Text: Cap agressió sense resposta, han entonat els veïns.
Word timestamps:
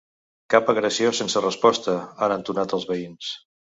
Cap 0.53 0.69
agressió 0.73 1.11
sense 1.19 1.43
resposta, 1.45 1.95
han 2.27 2.35
entonat 2.39 2.75
els 2.79 2.89
veïns. 2.93 3.31